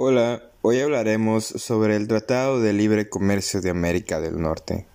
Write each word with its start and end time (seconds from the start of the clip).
Hola, 0.00 0.44
hoy 0.62 0.78
hablaremos 0.78 1.44
sobre 1.44 1.96
el 1.96 2.06
Tratado 2.06 2.60
de 2.60 2.72
Libre 2.72 3.08
Comercio 3.08 3.60
de 3.60 3.70
América 3.70 4.20
del 4.20 4.40
Norte. 4.40 4.86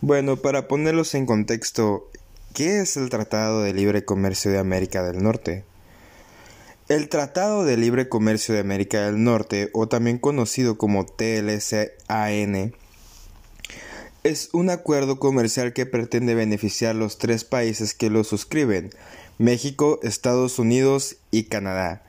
Bueno, 0.00 0.36
para 0.36 0.68
ponerlos 0.68 1.16
en 1.16 1.26
contexto, 1.26 2.08
¿qué 2.54 2.78
es 2.82 2.96
el 2.96 3.10
Tratado 3.10 3.62
de 3.62 3.74
Libre 3.74 4.04
Comercio 4.04 4.52
de 4.52 4.60
América 4.60 5.02
del 5.02 5.24
Norte? 5.24 5.64
El 6.88 7.08
Tratado 7.08 7.64
de 7.64 7.76
Libre 7.76 8.08
Comercio 8.08 8.54
de 8.54 8.60
América 8.60 9.00
del 9.00 9.24
Norte, 9.24 9.70
o 9.72 9.88
también 9.88 10.18
conocido 10.18 10.78
como 10.78 11.04
TLCAN, 11.04 12.76
es 14.22 14.50
un 14.52 14.70
acuerdo 14.70 15.18
comercial 15.18 15.72
que 15.72 15.84
pretende 15.84 16.36
beneficiar 16.36 16.94
los 16.94 17.18
tres 17.18 17.42
países 17.42 17.92
que 17.92 18.08
lo 18.08 18.22
suscriben, 18.22 18.90
México, 19.38 19.98
Estados 20.04 20.60
Unidos 20.60 21.16
y 21.32 21.46
Canadá 21.46 22.04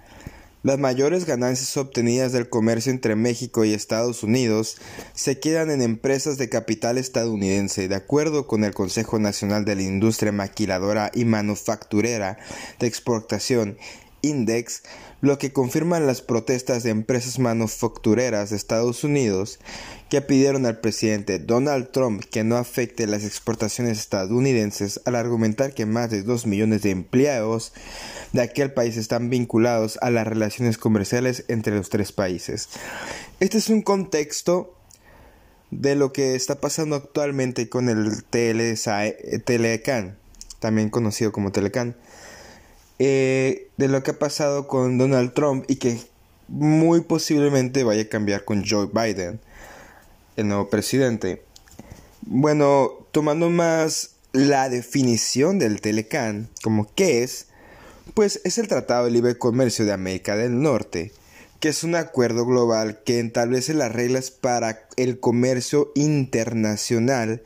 las 0.63 0.79
mayores 0.79 1.25
ganancias 1.25 1.75
obtenidas 1.75 2.31
del 2.31 2.49
comercio 2.49 2.91
entre 2.91 3.15
México 3.15 3.65
y 3.65 3.73
Estados 3.73 4.23
Unidos 4.23 4.77
se 5.13 5.39
quedan 5.39 5.69
en 5.69 5.81
empresas 5.81 6.37
de 6.37 6.47
capital 6.47 6.97
estadounidense, 6.97 7.89
de 7.89 7.95
acuerdo 7.95 8.47
con 8.47 8.63
el 8.63 8.73
Consejo 8.73 9.19
Nacional 9.19 9.65
de 9.65 9.75
la 9.75 9.81
Industria 9.83 10.31
Maquiladora 10.31 11.11
y 11.13 11.25
Manufacturera 11.25 12.37
de 12.79 12.87
Exportación 12.87 13.77
Index, 14.23 14.81
lo 15.21 15.37
que 15.37 15.53
confirman 15.53 16.07
las 16.07 16.21
protestas 16.21 16.81
de 16.81 16.89
empresas 16.89 17.37
manufactureras 17.37 18.49
de 18.49 18.55
Estados 18.55 19.03
Unidos 19.03 19.59
que 20.09 20.21
pidieron 20.21 20.65
al 20.65 20.79
presidente 20.79 21.39
Donald 21.39 21.91
Trump 21.91 22.23
que 22.23 22.43
no 22.43 22.55
afecte 22.55 23.05
las 23.05 23.23
exportaciones 23.25 23.99
estadounidenses 23.99 25.01
al 25.05 25.15
argumentar 25.15 25.73
que 25.73 25.85
más 25.85 26.09
de 26.09 26.23
2 26.23 26.47
millones 26.47 26.81
de 26.81 26.91
empleados 26.91 27.73
de 28.31 28.41
aquel 28.41 28.73
país 28.73 28.97
están 28.97 29.29
vinculados 29.29 29.99
a 30.01 30.09
las 30.09 30.25
relaciones 30.25 30.77
comerciales 30.77 31.45
entre 31.49 31.75
los 31.75 31.89
tres 31.89 32.11
países. 32.11 32.69
Este 33.39 33.57
es 33.57 33.69
un 33.69 33.81
contexto 33.81 34.75
de 35.69 35.95
lo 35.95 36.13
que 36.13 36.35
está 36.35 36.61
pasando 36.61 36.95
actualmente 36.95 37.67
con 37.67 37.89
el 37.89 38.23
Telecan, 38.25 40.17
también 40.59 40.89
conocido 40.89 41.31
como 41.31 41.51
Telecan 41.51 41.95
eh, 42.99 43.69
de 43.77 43.87
lo 43.87 44.03
que 44.03 44.11
ha 44.11 44.19
pasado 44.19 44.67
con 44.67 44.97
Donald 44.97 45.33
Trump 45.33 45.65
y 45.67 45.77
que 45.77 45.99
muy 46.47 47.01
posiblemente 47.01 47.83
vaya 47.83 48.03
a 48.03 48.09
cambiar 48.09 48.45
con 48.45 48.63
Joe 48.67 48.89
Biden, 48.93 49.39
el 50.35 50.47
nuevo 50.47 50.69
presidente. 50.69 51.43
Bueno, 52.21 52.91
tomando 53.11 53.49
más 53.49 54.11
la 54.31 54.69
definición 54.69 55.59
del 55.59 55.81
Telecan, 55.81 56.49
como 56.63 56.89
qué 56.95 57.23
es, 57.23 57.47
pues 58.13 58.41
es 58.43 58.57
el 58.57 58.67
Tratado 58.67 59.05
de 59.05 59.11
Libre 59.11 59.37
Comercio 59.37 59.85
de 59.85 59.93
América 59.93 60.35
del 60.35 60.61
Norte, 60.61 61.11
que 61.59 61.69
es 61.69 61.83
un 61.83 61.95
acuerdo 61.95 62.45
global 62.45 63.01
que 63.05 63.19
establece 63.19 63.73
las 63.73 63.91
reglas 63.91 64.31
para 64.31 64.87
el 64.97 65.19
comercio 65.19 65.91
internacional 65.95 67.41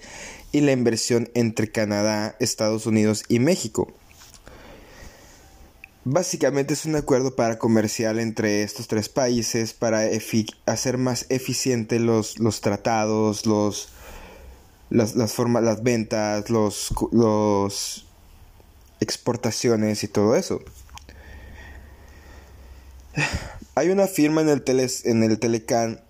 y 0.52 0.61
la 0.61 0.72
inversión 0.72 1.30
entre 1.36 1.72
Canadá, 1.72 2.36
Estados 2.39 2.86
Unidos 2.86 3.23
y 3.28 3.39
México. 3.39 3.94
Básicamente 6.09 6.73
es 6.73 6.86
un 6.86 6.95
acuerdo 6.95 7.36
para 7.36 7.59
comercial 7.59 8.17
entre 8.19 8.63
estos 8.63 8.88
tres 8.88 9.09
países 9.09 9.73
para 9.73 10.03
hacer 10.66 10.97
más 10.97 11.25
eficientes 11.27 11.99
los, 11.99 12.39
los 12.39 12.61
tratados, 12.61 13.45
los, 13.45 13.89
las, 14.89 15.33
formas, 15.33 15.64
las 15.64 15.83
ventas, 15.83 16.49
los, 16.49 18.05
exportaciones 19.02 20.02
y 20.05 20.08
todo 20.08 20.38
eso. 20.38 20.61
Hay 23.75 23.89
una 23.89 24.08
firma 24.08 24.39
en 24.39 24.47
el, 24.47 24.64
en 25.03 25.23
el 25.23 25.39
Telecan 25.39 26.06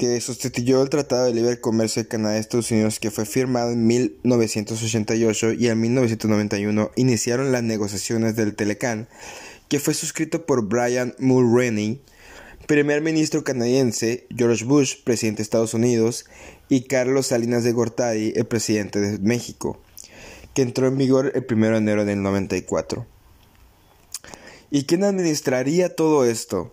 que 0.00 0.18
sustituyó 0.22 0.82
el 0.82 0.88
Tratado 0.88 1.26
de 1.26 1.34
Libre 1.34 1.60
Comercio 1.60 2.02
de 2.02 2.08
Canadá 2.08 2.38
y 2.38 2.40
Estados 2.40 2.70
Unidos 2.70 2.98
que 2.98 3.10
fue 3.10 3.26
firmado 3.26 3.72
en 3.72 3.86
1988 3.86 5.52
y 5.52 5.68
en 5.68 5.78
1991 5.78 6.90
iniciaron 6.96 7.52
las 7.52 7.62
negociaciones 7.62 8.34
del 8.34 8.56
Telecan, 8.56 9.10
que 9.68 9.78
fue 9.78 9.92
suscrito 9.92 10.46
por 10.46 10.66
Brian 10.66 11.14
Mulroney, 11.18 12.00
primer 12.66 13.02
ministro 13.02 13.44
canadiense, 13.44 14.26
George 14.34 14.64
Bush, 14.64 14.94
presidente 15.04 15.40
de 15.40 15.42
Estados 15.42 15.74
Unidos, 15.74 16.24
y 16.70 16.84
Carlos 16.84 17.26
Salinas 17.26 17.62
de 17.62 17.72
Gortari, 17.72 18.32
el 18.34 18.46
presidente 18.46 19.00
de 19.00 19.18
México, 19.18 19.82
que 20.54 20.62
entró 20.62 20.86
en 20.86 20.96
vigor 20.96 21.30
el 21.34 21.44
1 21.46 21.72
de 21.72 21.76
enero 21.76 22.04
del 22.06 22.22
94. 22.22 23.06
¿Y 24.70 24.84
quién 24.84 25.04
administraría 25.04 25.94
todo 25.94 26.24
esto? 26.24 26.72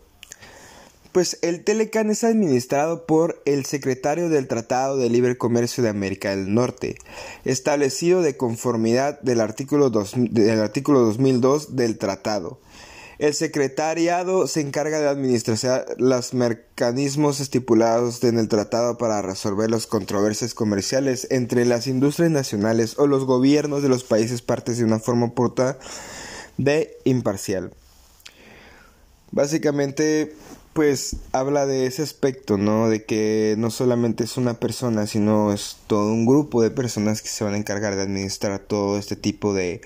Pues 1.18 1.40
el 1.42 1.64
Telecan 1.64 2.12
es 2.12 2.24
administrado 2.24 3.08
por 3.08 3.42
el 3.46 3.66
secretario 3.66 4.30
del 4.30 4.48
Tratado 4.48 4.98
de 4.98 5.10
Libre 5.10 5.36
Comercio 5.36 5.82
de 5.82 5.90
América 5.90 6.30
del 6.30 6.54
Norte, 6.54 6.96
establecido 7.44 8.22
de 8.22 8.38
conformidad 8.38 9.20
del 9.22 9.42
artículo, 9.42 9.90
del 9.90 10.60
artículo 10.60 11.00
2002 11.00 11.76
del 11.76 11.98
tratado. 11.98 12.60
El 13.18 13.34
secretariado 13.34 14.46
se 14.46 14.62
encarga 14.62 15.00
de 15.00 15.08
administrar 15.08 15.88
los 15.98 16.36
mecanismos 16.36 17.40
estipulados 17.40 18.24
en 18.24 18.38
el 18.38 18.48
tratado 18.48 19.00
para 19.00 19.24
resolver 19.24 19.72
las 19.72 19.88
controversias 19.88 20.54
comerciales 20.54 21.26
entre 21.32 21.66
las 21.66 21.88
industrias 21.88 22.30
nacionales 22.30 22.94
o 23.00 23.08
los 23.08 23.26
gobiernos 23.26 23.82
de 23.82 23.90
los 23.90 24.04
países 24.04 24.44
partes 24.44 24.78
de 24.78 24.84
una 24.84 25.00
forma 25.00 25.34
porta 25.34 25.80
de 26.58 26.96
imparcial. 27.06 27.72
Básicamente 29.32 30.36
pues 30.78 31.16
habla 31.32 31.66
de 31.66 31.88
ese 31.88 32.04
aspecto, 32.04 32.60
¿no? 32.60 32.88
De 32.88 33.04
que 33.04 33.56
no 33.58 33.72
solamente 33.72 34.24
es 34.24 34.38
una 34.38 34.60
persona, 34.60 35.08
sino 35.08 35.52
es 35.52 35.78
todo 35.88 36.14
un 36.14 36.28
grupo 36.28 36.62
de 36.62 36.70
personas 36.70 37.24
que 37.24 37.30
se 37.30 37.44
van 37.44 37.56
a 37.56 37.58
encargar 37.58 37.96
de 37.96 38.04
administrar 38.04 38.60
todo 38.60 39.00
este 39.00 39.16
tipo 39.16 39.56
de, 39.56 39.82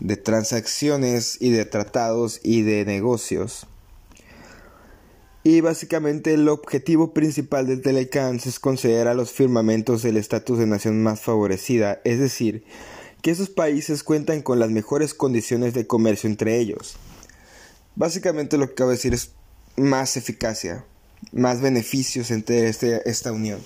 de 0.00 0.16
transacciones 0.16 1.36
y 1.42 1.50
de 1.50 1.66
tratados 1.66 2.40
y 2.42 2.62
de 2.62 2.86
negocios. 2.86 3.66
Y 5.44 5.60
básicamente 5.60 6.32
el 6.32 6.48
objetivo 6.48 7.12
principal 7.12 7.66
del 7.66 7.82
Telecans 7.82 8.46
es 8.46 8.58
conceder 8.58 9.08
a 9.08 9.14
los 9.14 9.30
firmamentos 9.30 10.06
el 10.06 10.16
estatus 10.16 10.58
de 10.58 10.66
nación 10.66 11.02
más 11.02 11.20
favorecida, 11.20 12.00
es 12.04 12.18
decir, 12.18 12.64
que 13.20 13.30
esos 13.30 13.50
países 13.50 14.02
cuentan 14.02 14.40
con 14.40 14.58
las 14.58 14.70
mejores 14.70 15.12
condiciones 15.12 15.74
de 15.74 15.86
comercio 15.86 16.30
entre 16.30 16.60
ellos. 16.60 16.96
Básicamente 17.94 18.56
lo 18.56 18.68
que 18.68 18.72
acabo 18.72 18.88
de 18.88 18.96
decir 18.96 19.12
es 19.12 19.32
más 19.76 20.16
eficacia, 20.16 20.84
más 21.32 21.60
beneficios 21.60 22.30
entre 22.30 22.68
este, 22.68 23.08
esta 23.08 23.32
unión. 23.32 23.60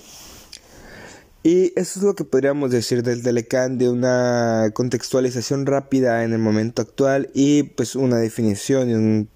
Y 1.43 1.71
eso 1.79 1.99
es 1.99 2.03
lo 2.03 2.15
que 2.15 2.25
podríamos 2.25 2.71
decir 2.71 3.03
del 3.03 3.23
Telecan, 3.23 3.77
de 3.77 3.89
una 3.89 4.71
contextualización 4.73 5.65
rápida 5.65 6.23
en 6.23 6.33
el 6.33 6.39
momento 6.39 6.81
actual 6.81 7.29
y 7.33 7.63
pues 7.63 7.95
una 7.95 8.17
definición 8.17 8.89
y 8.89 8.93
un 8.93 9.29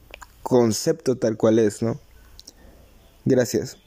concepto 0.44 1.18
tal 1.18 1.38
cual 1.38 1.60
es, 1.60 1.82
¿no? 1.82 2.00
Gracias. 3.24 3.78